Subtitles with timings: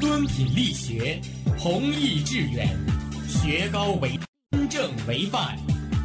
[0.00, 1.20] 敦品力学，
[1.58, 2.74] 弘毅致远，
[3.28, 4.18] 学高为
[4.50, 5.58] 真正为范，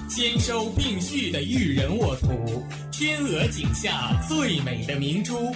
[0.09, 5.55] 兼收并蓄的育人沃土，天鹅颈下最美的明珠，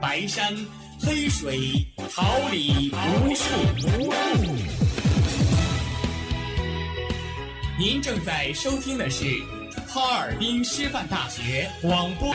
[0.00, 0.54] 白山
[1.00, 1.84] 黑水，
[2.14, 3.44] 桃李无数
[3.88, 4.52] 无数。
[7.76, 9.24] 您正在收听的是
[9.88, 12.32] 哈尔滨师范大学广播，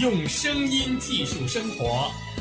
[0.00, 2.12] 用声音技术生活。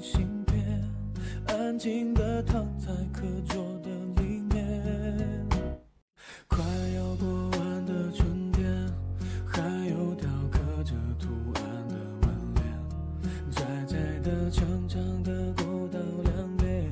[0.00, 0.82] 捉起的明信片，
[1.48, 3.90] 安静的躺在课桌的
[4.22, 5.46] 里面。
[6.48, 6.64] 快
[6.96, 7.28] 要过
[7.58, 8.64] 完的春天，
[9.46, 12.64] 还有雕刻着图案的门帘，
[13.50, 16.90] 窄窄的、长长的过道两边，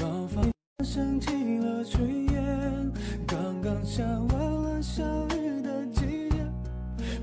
[0.00, 0.48] 老房
[0.84, 2.92] 升起了炊烟，
[3.26, 5.02] 刚刚下完了小
[5.36, 6.46] 雨的季节，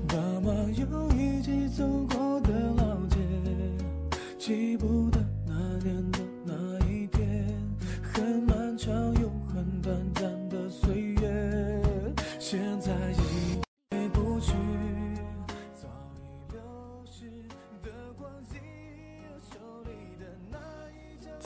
[0.06, 3.16] 爸妈又一起走过的老街。
[4.38, 4.95] 记不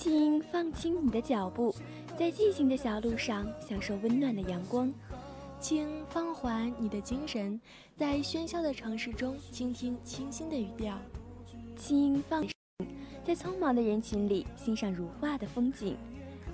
[0.03, 1.75] 请放轻你的脚步，
[2.19, 4.91] 在寂静的小路上享受温暖的阳光。
[5.61, 7.61] 请放缓你的精神，
[7.99, 10.99] 在喧嚣的城市中倾听清新的语调。
[11.77, 12.43] 请放。
[13.23, 15.99] 在匆忙的人群里欣赏如画的风景，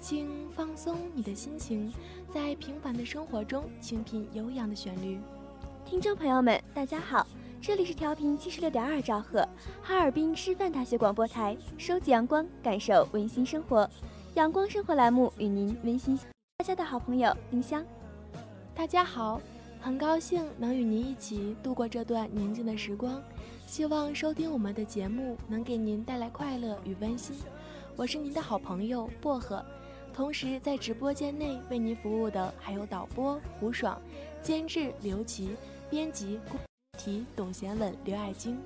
[0.00, 1.92] 请放松你的心情，
[2.34, 5.20] 在平凡的生活中倾听悠扬的旋律。
[5.84, 7.24] 听众朋友们，大家好，
[7.66, 9.44] 这里是调频七十六点二兆赫，
[9.82, 13.90] 哈尔滨师范大学广播台，收集阳光，感受温馨生活，
[14.34, 16.16] 阳光生活栏目与您温馨。
[16.58, 17.84] 大家的好朋友丁香，
[18.72, 19.40] 大家好，
[19.80, 23.20] 很高兴能与您一起度过这段宁静的时光。
[23.66, 27.34] 希望收听我们的节目能给您带来快乐与温馨。
[27.96, 29.60] 我是您的好朋友薄荷，
[30.14, 34.00] 同时在直播间内为您服务的还有导播胡爽、
[34.40, 35.56] 监制刘琦、
[35.90, 36.56] 编辑顾
[37.06, 38.58] 提、董贤稳、刘爱卿。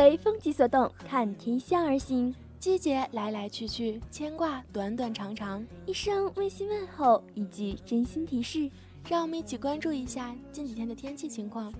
[0.00, 2.34] 随风急所动，看天象而行。
[2.58, 5.62] 季节来来去去，牵挂短短长长。
[5.84, 8.70] 一声温馨问候，一句真心提示，
[9.10, 11.70] 让我们一起关注一下近几天的天气情况。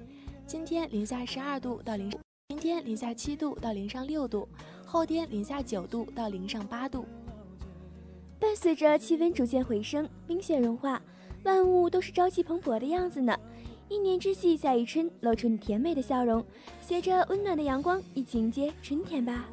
[0.46, 2.12] 今天零下十二度到零，
[2.48, 4.46] 明天零下七度到零上六度，
[4.84, 7.06] 后天零下九度到零上八度。
[8.38, 11.00] 伴随着气温逐渐回升，冰雪融化，
[11.44, 13.34] 万物都是朝气蓬勃的样子呢。
[13.90, 16.44] 一年之计在于春，露出你甜美的笑容，
[16.80, 19.44] 携着温暖的阳光，一起迎接春天吧。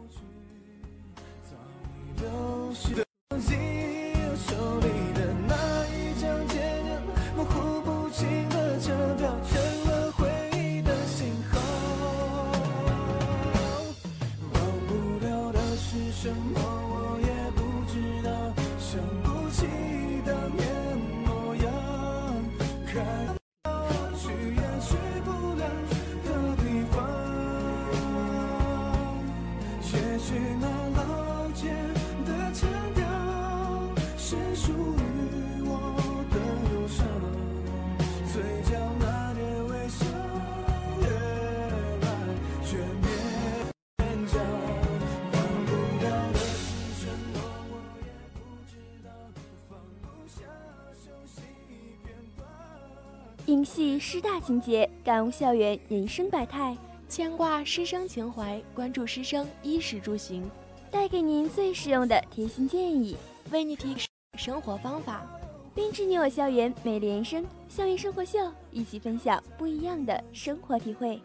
[53.57, 56.77] 影戏师大情节，感悟校园人生百态，
[57.09, 60.47] 牵挂师生情怀，关注师生衣食住行，
[60.91, 63.17] 带给您最实用的贴心建议，
[63.49, 63.95] 为你提
[64.37, 65.25] 生活方法，
[65.73, 67.43] 编织你我校园美丽人生。
[67.67, 68.37] 校园生活秀，
[68.71, 71.19] 一起分享不一样的生活体会。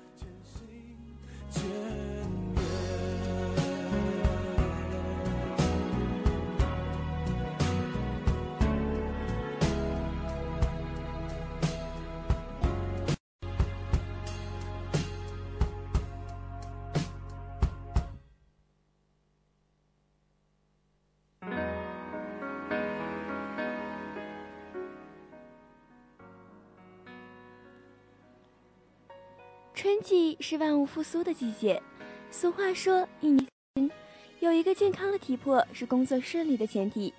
[29.82, 31.82] 春季是万物复苏的季节。
[32.30, 33.90] 俗话说，一年
[34.38, 37.12] 有一个健康的体魄是工作顺利的前提。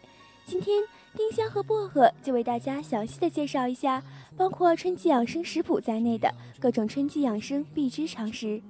[0.45, 0.81] 今天，
[1.13, 4.01] 丁香和薄荷就为大家详细的介绍一下，
[4.38, 8.63] 包括春季养生食谱在内的各种春季养生必知常识。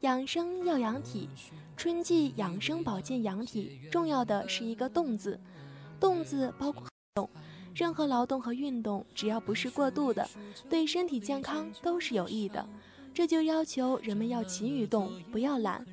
[0.00, 1.28] 养生要养体，
[1.76, 5.38] 春季养生保健养体，重要的是一个动字。
[6.00, 7.28] 动字包括动。
[7.78, 10.28] 任何劳动和运动，只要不是过度的，
[10.68, 12.68] 对身体健康都是有益的。
[13.14, 15.86] 这就要求人们要勤于动，不要懒。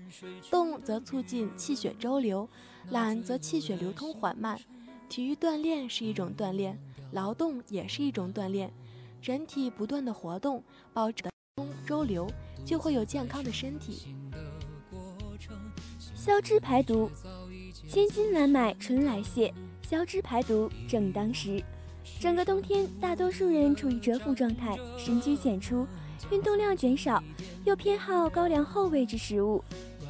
[0.50, 2.50] 动则促进气血周流，
[2.90, 4.60] 懒则气血流通缓慢。
[5.08, 6.76] 体育锻炼是一种锻炼，
[7.12, 8.74] 劳动也是一种锻炼。
[9.22, 11.24] 人体不断的活动，保持
[11.86, 12.28] 周流，
[12.66, 14.16] 就会有健康的身体。
[16.16, 17.12] 消脂排毒，
[17.88, 19.54] 千金难买春来谢，
[19.84, 21.64] 消脂排毒正当时。
[22.19, 25.88] 整个冬天，大多数人处于蛰伏状态，深居简出，
[26.31, 27.24] 运动量减少，
[27.66, 29.63] 又偏好高粱厚味之食物，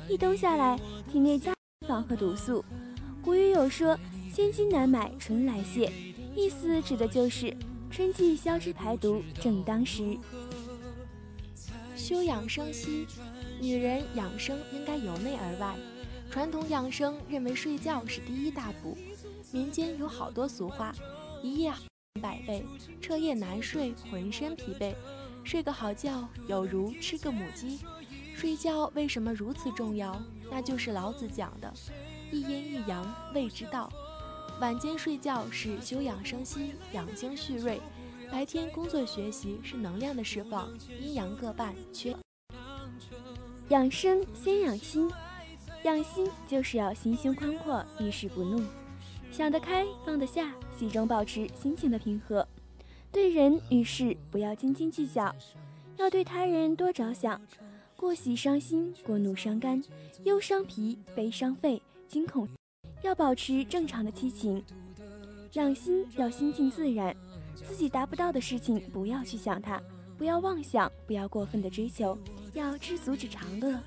[0.10, 0.80] 一冬下来，
[1.12, 1.54] 体内加
[1.88, 2.64] 防和毒素。
[3.22, 3.98] 古语有说
[4.34, 5.92] ：“千金难买春来谢”，
[6.36, 7.56] 意思指的就是
[7.90, 10.18] 春季消脂排毒正当时。
[11.96, 13.08] 休养生息，
[13.60, 15.76] 女人养生应该由内而外。
[16.30, 18.98] 传统养生认为睡觉是第一大补，
[19.52, 20.94] 民间有好多俗话。
[21.42, 21.74] 一夜
[22.22, 22.66] 百倍，
[23.02, 24.94] 彻夜难睡，浑身疲惫。
[25.44, 27.80] 睡个好觉，有如吃个母鸡。
[28.36, 30.20] 睡觉为什么如此重要？
[30.50, 31.72] 那就是老子讲的
[32.32, 33.92] “一阴一阳谓之道”。
[34.60, 37.78] 晚间睡觉是休养生息、养精蓄锐；
[38.32, 40.70] 白天工作学习是能量的释放，
[41.02, 41.76] 阴阳各半。
[41.94, 42.16] 缺
[43.70, 45.12] 养生先养心，
[45.84, 48.64] 养心就是要心胸宽阔，遇事不怒。
[49.36, 52.48] 想得开，放得下，始终保持心情的平和。
[53.12, 55.36] 对人与事不要斤斤计较，
[55.98, 57.42] 要对他人多着想。
[57.98, 59.84] 过喜伤心，过怒伤肝，
[60.24, 62.48] 忧伤脾，悲伤肺，惊恐。
[63.02, 64.64] 要保持正常的激情。
[65.52, 67.14] 养心要心静自然，
[67.56, 69.82] 自己达不到的事情不要去想它，
[70.18, 72.18] 不要妄想，不要过分的追求，
[72.54, 73.78] 要知足只长乐。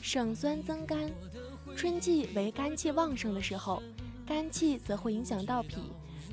[0.00, 0.98] 省酸增甘。
[1.76, 3.82] 春季为肝气旺盛的时候，
[4.26, 5.76] 肝气则会影响到脾，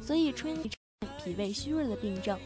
[0.02, 2.38] 所以春脾胃虚弱的病症，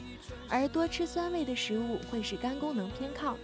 [0.49, 3.35] 而多吃酸味的食物会使肝功能偏亢，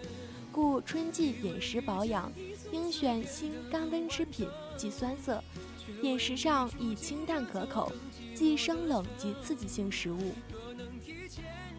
[0.52, 2.32] 故春季饮食保养
[2.72, 5.44] 应选辛甘温之品，忌酸涩，
[6.02, 7.92] 饮食上宜清淡可口，
[8.34, 10.34] 忌生冷及刺激性食物。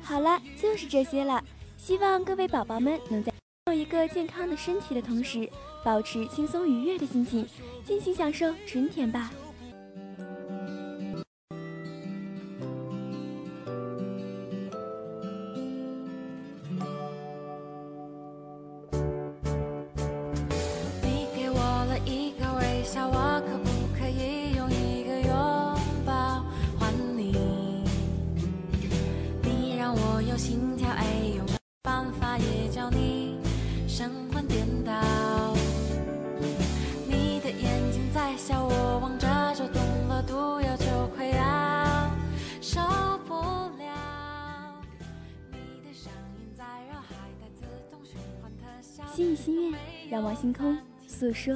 [0.02, 1.42] 好了，就是这些了，
[1.76, 3.32] 希望各位宝宝们能在
[3.66, 5.48] 有一个健康的身体的同时。
[5.82, 7.46] 保持轻松愉悦的心情，
[7.84, 9.30] 尽情享受春天吧。
[51.20, 51.54] 诉说。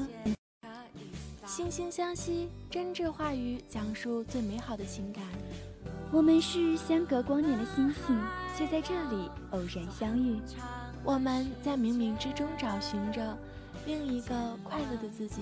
[1.46, 5.24] 惺惺相惜，真挚话语讲述最美好的情感。
[6.12, 8.20] 我们是相隔光年的星星，
[8.54, 10.38] 却在这里偶然相遇。
[11.02, 13.38] 我们在冥冥之中找寻着
[13.86, 15.40] 另一个快乐的自己。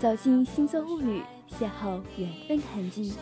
[0.00, 3.14] 走进星座物语，邂逅缘分的痕迹。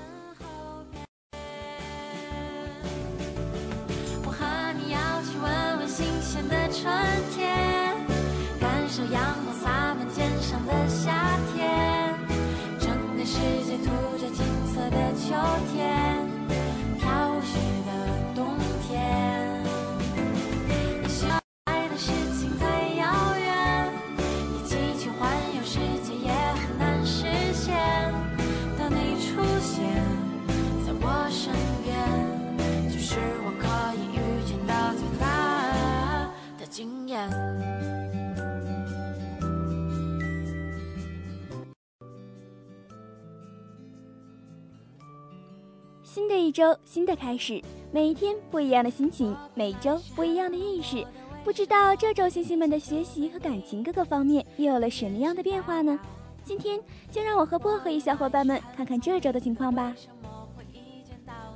[14.90, 15.34] 的秋
[15.72, 16.09] 天，
[46.40, 51.06] 一周，新的开始，每一天不一样的心情，每一周不一样的运势。
[51.44, 55.98] 不知道这周星星们的学习和感情各个方面又有了什么样的变化呢？
[56.44, 56.80] 今天
[57.10, 59.94] 就让我和薄荷一小伙伴们看看这周的情况吧。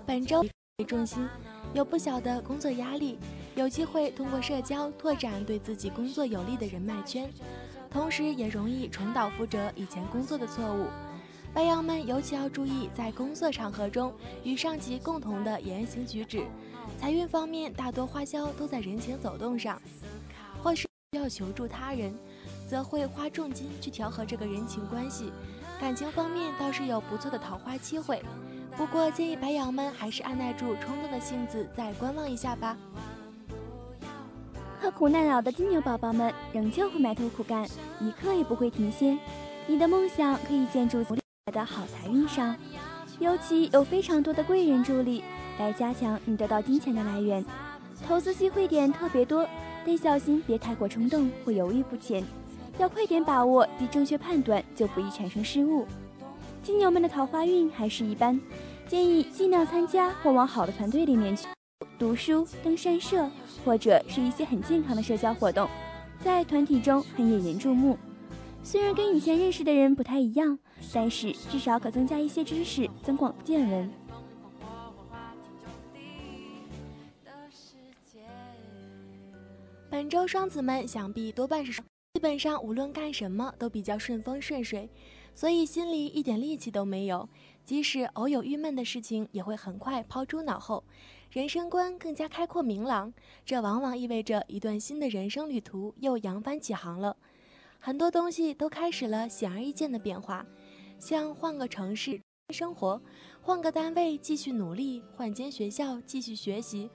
[0.06, 0.42] 本周
[0.78, 1.26] 为重心，
[1.72, 3.18] 有不小的工作压力，
[3.54, 7.28] 有机会通过社交拓展对自己工作有利的人脉圈，
[7.90, 10.86] 同时也容易重蹈覆辙以前工作的错误。
[11.54, 16.44] 白羊们尤其要注意在工作场合中与上级共同的言行举止。
[17.00, 19.80] 财运方面，大多花销都在人情走动上，
[20.60, 22.12] 或是要求助他人，
[22.68, 25.32] 则会花重金去调和这个人情关系。
[25.80, 28.20] 感情方面倒是有不错的桃花机会，
[28.76, 32.76] 不过建议白羊们还是按耐住冲动的性子，再观望一下吧。
[34.80, 37.64] 刻苦耐劳的金牛宝宝们仍旧会埋头苦干，
[38.00, 39.16] 一刻也不会停歇。
[39.66, 41.02] 你的梦想可以建筑
[41.46, 42.56] 来的好财运上，
[43.18, 45.22] 尤其有非常多的贵人助力，
[45.58, 47.44] 来加强你得到金钱的来源。
[48.06, 49.46] 投资机会点特别多，
[49.84, 52.24] 但小心别太过冲动或犹豫不前，
[52.78, 55.86] 要快点把握及正确判断，就不易产生失误。
[56.62, 58.40] 金牛们的桃花运还是一般，
[58.88, 61.46] 建议尽量参加或往好的团队里面去，
[61.98, 63.28] 读书、登山社
[63.66, 65.68] 或者是一些很健康的社交活动，
[66.24, 67.98] 在团体中很引人注目。
[68.62, 70.58] 虽然跟以前认识的人不太一样，
[70.92, 73.90] 但是至少可增加一些知识，增广见闻。
[79.90, 81.80] 本周双子们想必多半是
[82.14, 84.90] 基本上无论干什么都比较顺风顺水，
[85.34, 87.28] 所以心里一点力气都没有。
[87.64, 90.84] 即使偶有郁闷的事情，也会很快抛诸脑后，
[91.30, 93.14] 人生观更加开阔明朗。
[93.46, 97.16] 这往往意味着一段新的人生旅途又扬帆起航了。
[97.78, 100.44] 很多东西都开始了显而易见的变化，
[100.98, 102.20] 像换个城市
[102.52, 103.00] 生活，
[103.42, 106.90] 换个单位继续努力，换间学校继续学习，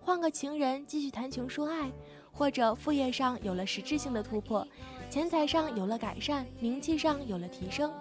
[0.00, 1.90] 换个情人继续谈情说爱，
[2.32, 4.66] 或者副业上有了实质性的突破，
[5.08, 7.92] 钱财上有了改善，名气上有了提升。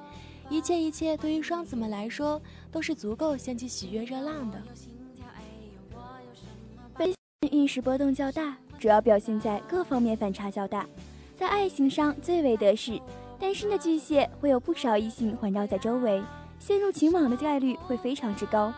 [0.50, 4.62] 一切一切，对于双子们来说都是足够掀起喜悦热浪的。
[6.98, 7.13] 本
[7.51, 10.88] 运势波动较大，主要表现在各方面反差较大。
[11.36, 13.01] 在爱情上最为得势，
[13.43, 16.23] 单身的巨蟹会有不少异性环绕在周围，
[16.59, 18.73] 陷入情网的概率会非常之高。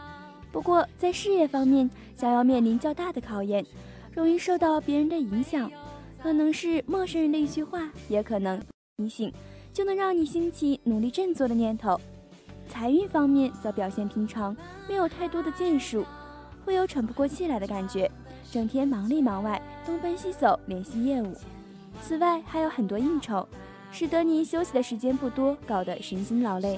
[0.51, 3.63] 不过在事业方面，将要面临较大的考验，
[4.11, 5.71] 容易受到别人的影响，
[6.19, 8.59] 可能是陌生人的一句话，也可能
[8.97, 9.31] 提醒，
[9.71, 12.01] 就能让你兴起努力振作的念头。
[12.67, 14.57] 财运方面则表现平常，
[14.89, 16.03] 没有太多的建树，
[16.65, 18.09] 会有喘不过气来的感觉，
[18.51, 21.35] 整天忙里忙外，东奔西走联系业务。
[22.01, 23.47] 此外还有很多应酬，
[23.97, 26.77] 使得你休息的时间不多，搞得身心劳累。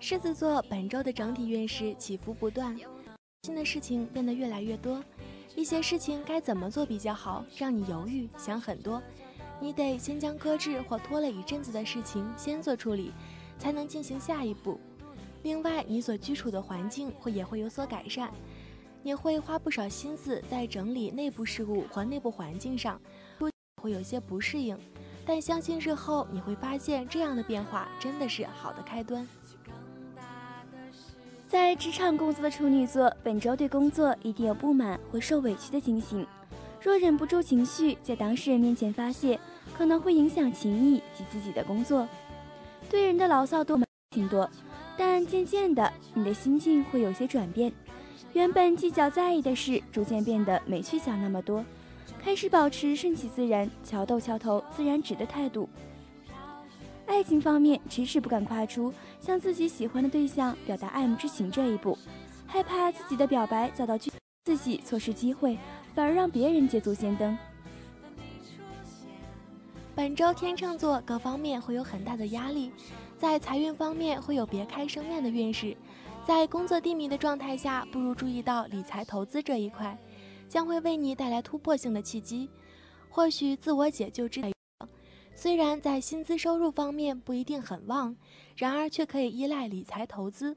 [0.00, 2.76] 狮子座本周的整体运势起伏不断，
[3.42, 5.02] 新的事情变得越来越多，
[5.56, 9.02] 一些事情该怎么做比较好，让你犹豫想很多。
[9.60, 13.12] 你得先将搁置或拖了一阵子的事情先做处理，
[13.58, 14.78] 才能进行下一步。
[15.42, 18.30] 另外，你所居处的环境会也会有所改善，
[19.02, 23.00] 你会花不少心思在整理内部事务和内部环境上，
[23.80, 24.78] 会有些不适应，
[25.26, 29.26] 但相信日后你会发现这样的变化真的是好的开端。
[31.48, 36.26] 在职场工作的处女座，本周对工作一定有不满或受委屈的情形。
[36.82, 39.38] 若忍不住情绪在当事人面前发泄，
[39.76, 42.06] 可能会影响情谊及自己的工作。
[42.90, 44.50] 对人的牢骚多挺多，
[44.96, 47.72] 但渐渐的，你的心境会有些转变。
[48.32, 51.64] 原本计较在意的事，逐渐变得没去想那么多，
[52.24, 55.68] 开始保持顺其自然、桥斗桥头自然直的态度。
[57.04, 58.90] 爱情方面，迟迟不敢跨出
[59.20, 61.98] 向自己喜欢的对象表达爱慕之情这一步，
[62.46, 64.10] 害怕自己的表白遭到拒，
[64.46, 65.58] 自己错失机会，
[65.94, 67.36] 反而让别人捷足先登。
[69.94, 72.72] 本周天秤座各方面会有很大的压力，
[73.18, 75.76] 在财运方面会有别开生面的运势，
[76.26, 79.96] 在工作低迷的状态下，不如注意到理财投资这一块，
[80.48, 82.48] 将会为你带来突破性的契机，
[83.08, 84.42] 或许自我解救之。
[85.36, 88.16] 虽然在薪资收入方面不一定很旺，
[88.56, 90.56] 然而却可以依赖理财投资，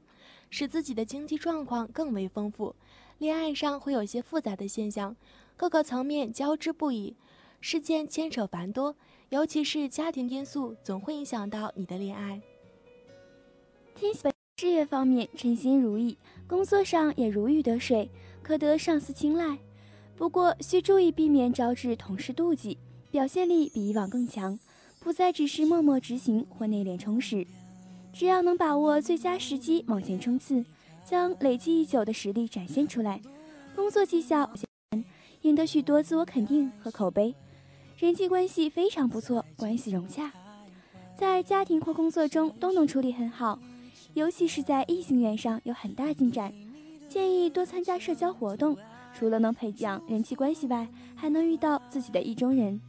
[0.50, 2.74] 使自己的经济状况更为丰富。
[3.18, 5.16] 恋爱上会有些复杂的现象，
[5.56, 7.16] 各个层面交织不已，
[7.60, 8.94] 事件牵扯繁多，
[9.30, 12.40] 尤其是家庭因素总会影响到你的恋爱。
[13.96, 18.08] 天喜事业方面称心如意，工作上也如鱼得水，
[18.44, 19.58] 可得上司青睐。
[20.18, 22.76] 不过需注意避免招致同事妒忌，
[23.12, 24.58] 表现力比以往更强。
[24.98, 27.46] 不再只是默默执行或内敛充实，
[28.12, 30.64] 只要能把握最佳时机往前冲刺，
[31.04, 33.20] 将累积已久的实力展现出来，
[33.76, 34.50] 工作绩效
[35.42, 37.32] 赢得许多自我肯定和口碑，
[37.96, 40.32] 人际关系非常不错，关系融洽，
[41.16, 43.56] 在家庭或工作中都能处理很好，
[44.14, 46.52] 尤其是在异性缘上有很大进展。
[47.08, 48.76] 建议多参加社交活动，
[49.18, 52.80] 除了能培养人际关系外，还能遇到自己的意中人。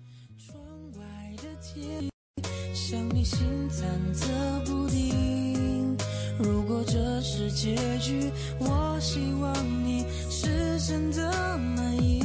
[2.72, 3.82] 想你心忐
[4.14, 5.98] 忑不定，
[6.38, 12.22] 如果这是结局，我希望你是真的满意。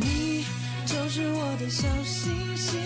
[0.00, 0.44] 你
[0.86, 2.80] 就是我的小星星，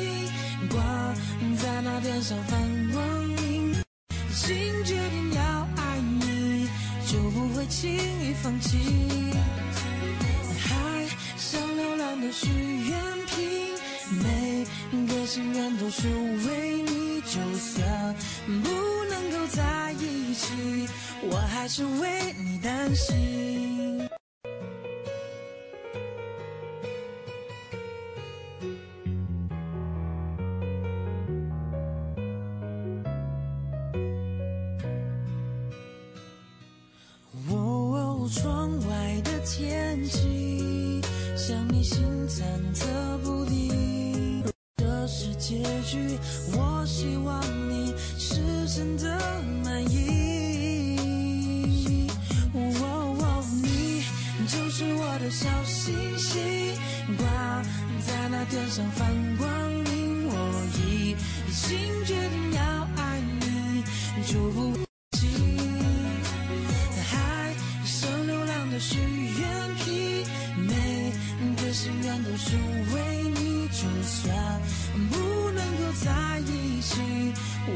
[0.70, 1.14] 挂
[1.62, 2.59] 在那天上放
[2.92, 3.74] 光明。
[4.11, 5.58] 已经决定要，
[7.28, 8.78] 我不会轻易放弃。
[10.58, 13.44] 海上流浪的许愿瓶，
[14.22, 14.64] 每
[15.06, 17.20] 个心愿都是为你。
[17.20, 20.88] 就算不能够在一起，
[21.30, 23.97] 我还是为你担心。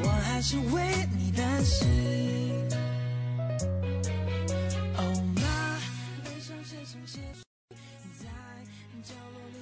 [0.03, 0.83] 我还是为
[1.17, 1.89] 你担心。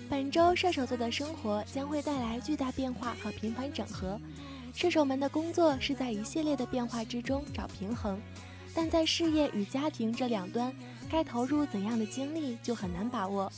[0.09, 4.21] 本周射手座的生活将会带来巨大变化和频繁整合，
[4.75, 8.21] 射手们的工作是在一系列的变化之中找平衡，
[8.75, 10.75] 但在事业与家庭这两端，
[11.09, 13.51] 该投入怎样的精力就很难把握。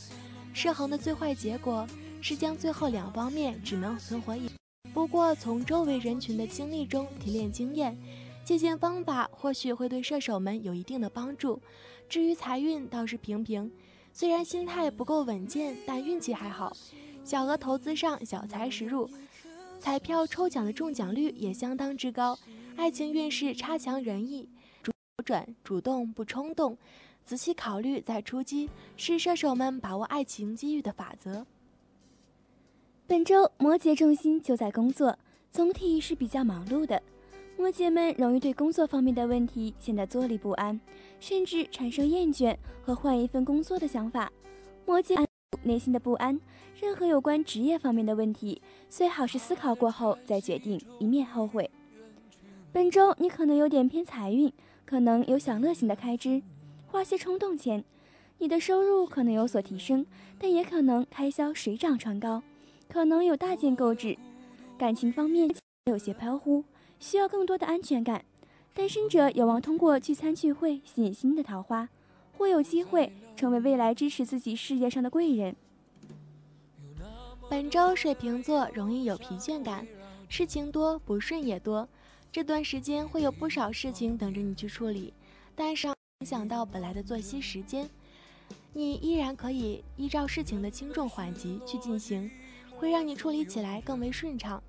[0.53, 1.87] 失衡的最坏结果
[2.21, 4.51] 是将最后两方面只能存活一。
[4.95, 7.97] 不过从周围人群的经历中提炼经验，
[8.45, 11.61] 借鉴方法，或许会对射手们有一定的帮助。
[12.09, 13.73] 至于财运倒是平平，
[14.13, 16.77] 虽然心态不够稳健，但运气还好。
[17.25, 19.09] 小额投资上小财时入，
[19.81, 22.39] 彩票抽奖的中奖率也相当之高。
[22.77, 24.47] 爱情运势差强人意，
[24.83, 24.93] 主
[25.25, 26.77] 转，主动不冲动，
[27.25, 31.47] 仔细考虑再出击，是射手们把握爱情机遇的法则。
[33.13, 35.19] 本周摩羯重心就在工作，
[35.51, 37.03] 总体是比较忙碌的。
[37.59, 40.81] 摩羯们容易对工作方面的问题显得坐立不安，
[41.21, 44.33] 甚至产生厌倦和换一份工作的想法。
[44.87, 45.27] 摩羯
[45.63, 46.41] 内心的不安，
[46.81, 51.71] 任何有关职业方面的问题，最好是思考过后再决定，以免后悔。
[52.73, 54.51] 本周你可能有点偏财运，
[54.87, 56.41] 可能有享乐型的开支，
[56.87, 57.85] 花些冲动钱。
[58.39, 60.07] 你的收入可能有所提升，
[60.39, 62.43] 但也可能开销水涨船高，
[62.93, 64.19] 可能有大件购置。
[64.77, 65.51] 感情方面
[65.87, 66.63] 有些飘忽。
[67.01, 68.23] 需要更多的安全感，
[68.75, 71.89] 单身者有望通过聚餐聚会吸引新的桃花，
[72.37, 75.57] 或有机会成为未来支持自己事业上的贵人。
[77.51, 79.85] 本周水瓶座容易有疲倦感，
[80.29, 81.89] 事情多，不顺也多。
[82.31, 85.13] 这段时间会有不少事情等着你去处理，
[85.57, 87.91] 但是影响到本来的作息时间，
[88.75, 92.31] 你依然可以依照事情的轻重缓急去进行，
[92.83, 94.61] 会让你处理起来更为顺畅。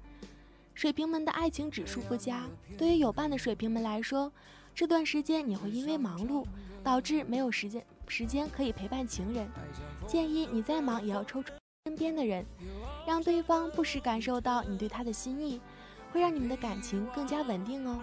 [0.76, 2.44] 水瓶们的爱情指数不佳，
[2.78, 4.32] 对于有伴的水瓶们来说，
[4.76, 6.46] 这段时间你会因为忙碌
[6.84, 9.50] 导致没有时间时间可以陪伴情人。
[10.06, 11.52] 建议你再忙也要抽出
[11.86, 12.46] 身边的人，
[13.08, 15.60] 让对方不时感受到你对他的心意，
[16.12, 18.00] 会让你们的感情更加稳定哦。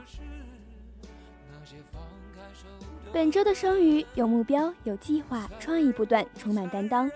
[3.12, 7.08] 本周的双鱼有目标、有计划、创意不断、充满担当。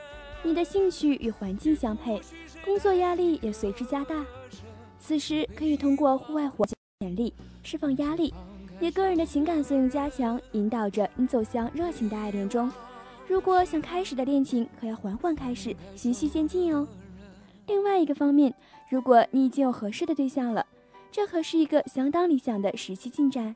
[0.46, 2.20] 你的兴趣与环境相配，
[2.64, 4.24] 工作压力也随之加大。
[4.98, 8.32] 此时可以通过户外活动潜力，释放压力，
[8.80, 12.72] 也个人的情感作用加强，引导着你走向热情的爱恋中。
[13.28, 16.86] 如果想开始的恋情，可要缓缓开始，循序渐进哦。
[17.66, 18.54] 另外一个方面，
[18.88, 20.66] 如果你已经有合适的对象了，
[21.10, 23.54] 这可是一个相当理想的时期进展。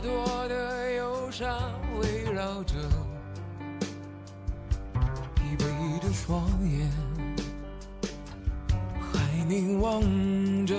[0.00, 1.72] 多的忧伤。
[2.00, 2.74] 围绕着
[5.34, 6.90] 疲惫的双眼，
[9.00, 10.00] 还凝望
[10.64, 10.74] 着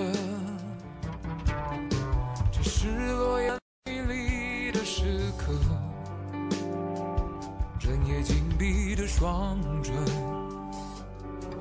[2.51, 5.53] 这失落眼里的时刻。
[7.79, 9.93] 整夜紧闭的双唇，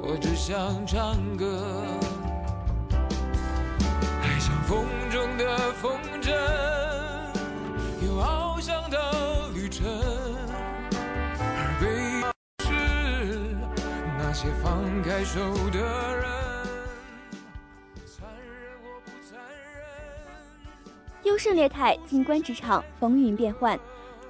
[0.01, 1.85] 我只想唱歌，
[15.21, 16.25] 的人，
[21.25, 23.79] 优胜劣汰，静观职场风云变幻，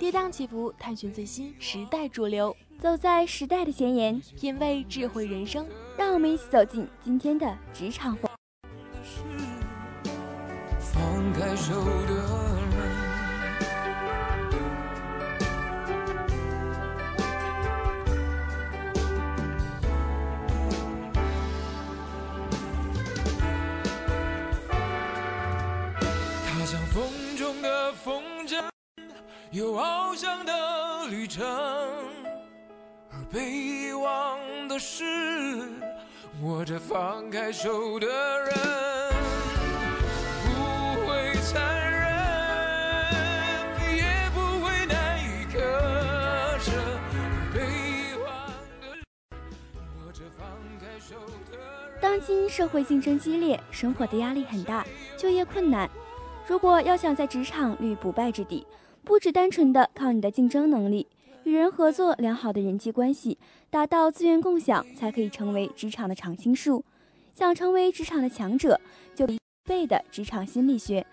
[0.00, 5.64] 跌宕起伏，探寻最新时代主流，走在时代的前沿，品味智慧人生。
[5.96, 8.28] 让我们一起走进今天的职场风。
[10.80, 11.72] 放开手
[36.70, 38.54] 着放开手的人。
[40.44, 40.50] 不
[41.04, 42.06] 会残忍，
[43.96, 45.30] 也不会难以。
[52.00, 55.90] 当今社会竞争激烈，生活的压力很大，就业困难。
[56.46, 58.64] 如果要想在职场立不败之地，
[59.04, 61.08] 不只单纯的靠你的竞争能力，
[61.44, 63.38] 与人合作、良好的人际关系，
[63.70, 66.84] 达到资源共享，才可以成为职场的常青树。
[67.34, 68.78] 想成为职场的强者，
[69.14, 71.06] 就必备的职场心理学，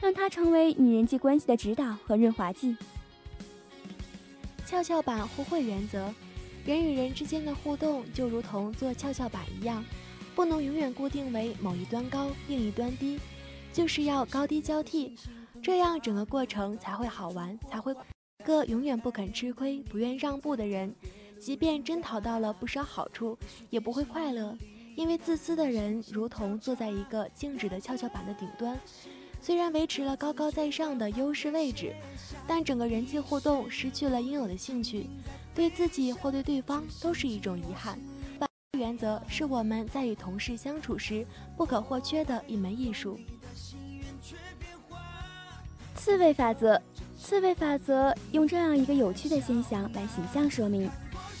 [0.00, 2.76] 让它成为你人际关系的指导和润滑剂。
[4.66, 6.12] 跷跷板互惠原则：
[6.66, 9.82] 人与人之间的互动就如同坐跷跷板一样，
[10.34, 13.18] 不能永远固定为某一端高，另一端低，
[13.72, 15.16] 就是要高低交替。
[15.62, 17.94] 这样整个过程才会好玩，才会
[18.40, 20.94] 一个永远不肯吃亏、不愿让步的人，
[21.38, 23.36] 即便真讨到了不少好处，
[23.68, 24.56] 也不会快乐。
[24.96, 28.80] 因为自私的人如同坐在一个静止的跷跷板的顶端，
[29.42, 31.94] 虽然维持了高高在上的优势位置，
[32.46, 35.04] 但整个人际互动失去了应有的兴趣，
[35.54, 37.98] 对自己或对对方都是一种遗憾。
[38.78, 41.26] 原则是我们在与同事相处时
[41.58, 43.20] 不可或缺的一门艺术。
[45.94, 46.80] 刺猬法则，
[47.22, 50.90] 刺猬法则用这样一个有趣的现象来形象说明：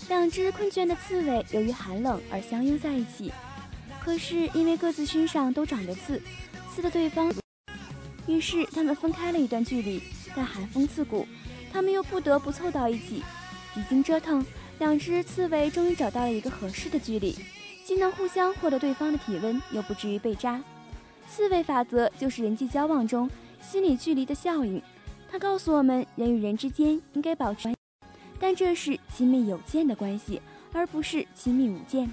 [0.08, 3.32] 两只困倦的刺猬由于寒冷而相拥在一起，
[3.98, 6.20] 可是因为各自身上都长着刺，
[6.72, 7.32] 刺的对方，
[8.26, 10.02] 于是他们分开了一段距离。
[10.36, 11.26] 但寒风刺骨，
[11.72, 13.24] 他们又不得不凑到一起。
[13.74, 14.44] 几经折腾，
[14.78, 17.36] 两只刺猬终于找到了一个合适的距离，
[17.84, 20.62] 既能互相获得对方的体温，又不至于被扎。
[21.28, 23.28] 刺猬法则就是人际交往中
[23.60, 24.80] 心理距离的效应。
[25.30, 27.76] 他告诉我们，人与人之间应该保持关，
[28.40, 32.12] 但这是亲密有间的关系，而不是亲密无间。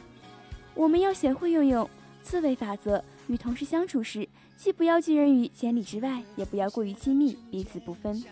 [0.75, 1.89] 我们要学会运用
[2.21, 8.23] 刺猬法则，与同事相处时，既不要拒人于千里之外，也不要过于亲密，彼此不分。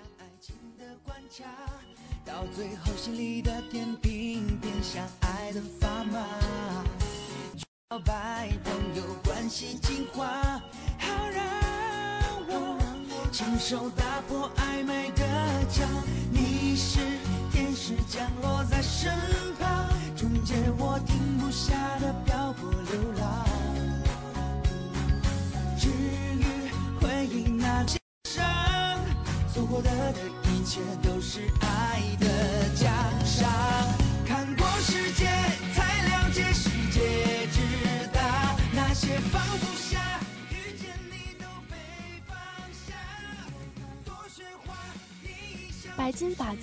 [2.24, 6.28] 到最后，心里的天平变相爱的砝码，
[7.89, 10.62] 摇摆朋友关系进化，
[11.00, 11.43] 好让
[12.48, 12.85] 我
[13.36, 15.26] 亲手打破暧昧的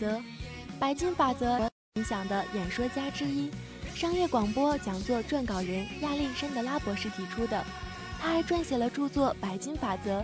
[0.02, 0.20] 则，
[0.80, 3.48] 白金法则影响的演说家之一，
[3.94, 7.64] 商业广播讲座撰稿人亚历山德拉博士提出的。
[8.20, 10.20] 他还撰写了著作《白金法则》。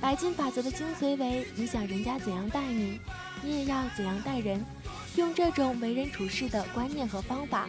[0.00, 2.98] 白金法则的精髓为：你想人家怎样待你，
[3.42, 4.64] 你也要怎样待人。
[5.16, 7.68] 用这种为人处事的观念和方法，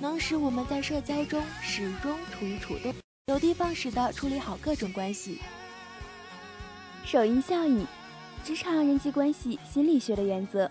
[0.00, 2.92] 能使我们在社交中始终处于主动、
[3.26, 5.40] 有的放矢地处理好各种关系。
[7.06, 7.86] 首因效应，
[8.44, 10.70] 职场人际关系心理学的原则。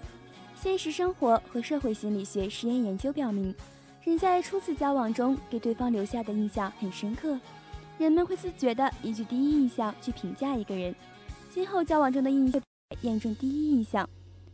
[0.62, 3.56] 现实生活和社会心理学实验研究表明，
[4.04, 7.40] 人在初次交往中给对方留下的印象很深刻。
[7.98, 10.94] 人们会自觉地依据第一印象去评价一个人，
[11.50, 12.62] 今后交往中的印象
[13.04, 14.10] 验证第一印象，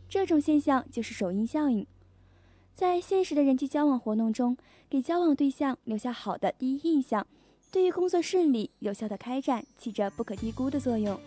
[0.08, 1.84] 这种现象就是首因效应。
[2.72, 4.56] 在现实的人际交往活动中，
[4.88, 7.26] 给交往对象留下好的第一印象，
[7.72, 11.18] 对于工作顺利有效的开展起着不可低估的作用。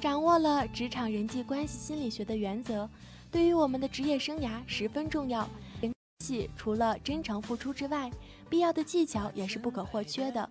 [0.00, 2.88] 掌握了职场人际关系心理学的原则，
[3.34, 5.40] 对于我们的职业生涯十分重要。
[5.80, 8.08] 人际关系除了真诚付出之外，
[8.48, 10.48] 必要的技巧也是不可或缺的。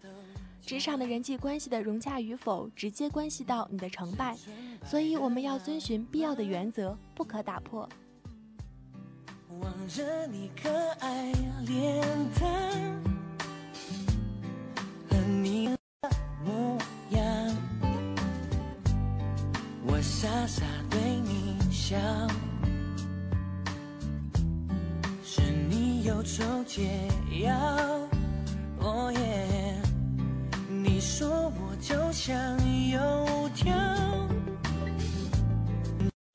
[0.61, 4.35] 职场的人际关系的融洽与否，直接关系到你的成败，
[4.83, 7.87] 所以我们要遵循必要的原则，不可打破。
[9.61, 10.69] 望着你可
[10.99, 11.31] 爱
[11.65, 12.05] 脸
[12.37, 13.01] 蛋
[15.09, 15.77] 和你的
[16.43, 16.77] 模
[17.11, 17.55] 样，
[19.85, 21.97] 我傻傻对你笑，
[26.03, 27.07] 忧愁解
[27.43, 27.55] 药，
[28.79, 29.75] 哦耶。
[30.69, 32.35] 你说我就像
[32.89, 33.73] 油条，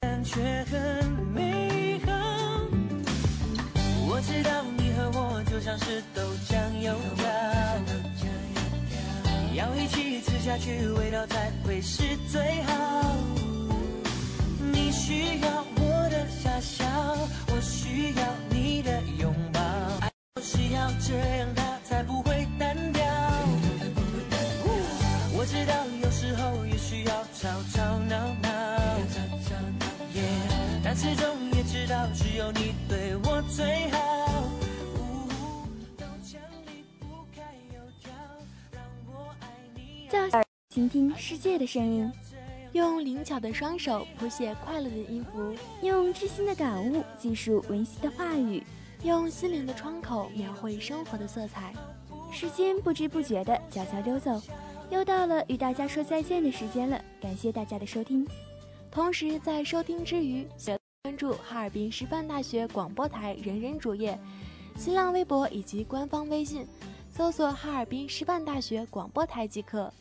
[0.01, 2.13] 但却很美好。
[4.09, 7.27] 我知道你和我就像是豆浆油条，
[9.55, 13.15] 要一起吃下去，味道才会是最好。
[14.73, 16.87] 你需要我的傻笑，
[17.49, 18.23] 我需要
[40.09, 42.11] 在耳倾听世界的声音，
[42.73, 48.63] 用灵巧的双手谱写快乐的音符，用知心的感悟记述温馨的话语，
[49.03, 51.75] 用心灵的窗口描绘生活的色彩。
[52.33, 54.41] 时间不知不觉的悄悄溜走。
[54.89, 58.27] 又到了与大家说再见的时间了，感谢大家的收听。
[58.91, 60.49] 同时，在收听之余，
[61.03, 64.19] 关注哈尔滨师范大学广播台人人主页、
[64.75, 66.67] 新浪微博以及官方微信，
[67.19, 69.93] 搜索“哈尔滨师范大学广播台”即可。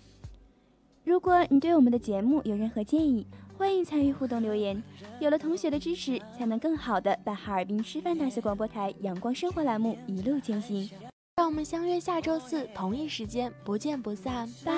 [1.04, 3.26] 如果你对我们的节目有任何建议，
[3.58, 4.80] 欢迎参与互动留言。
[5.20, 10.88] 有了同学的支持，才能更好的把哈尔滨师范大学广播台阳光生活栏目一路前行。
[11.38, 14.72] 让我们相约下周四同一时间，不见不散，拜。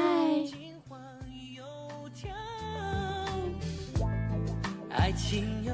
[4.92, 5.74] 爱情有